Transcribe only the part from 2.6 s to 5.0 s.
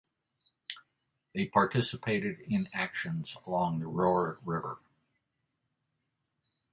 actions along the Roer River.